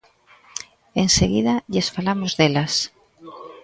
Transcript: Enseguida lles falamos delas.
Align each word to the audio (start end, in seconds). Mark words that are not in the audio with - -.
Enseguida 1.03 1.53
lles 1.71 1.87
falamos 1.95 2.31
delas. 2.39 2.73